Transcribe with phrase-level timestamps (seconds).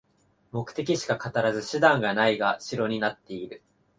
[0.51, 3.61] 目的しか語らず、手段がないがしろになってる